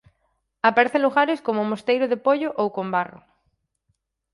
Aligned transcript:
Aparecen 0.69 1.05
lugares 1.05 1.39
como 1.45 1.59
o 1.61 1.69
mosteiro 1.71 2.05
de 2.11 2.17
Poio 2.25 2.49
ou 2.61 2.67
Combarro. 2.77 3.19